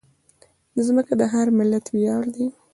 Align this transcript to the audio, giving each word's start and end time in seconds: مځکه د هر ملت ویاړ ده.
مځکه 0.75 1.13
د 1.19 1.23
هر 1.33 1.47
ملت 1.57 1.85
ویاړ 1.93 2.23
ده. 2.35 2.45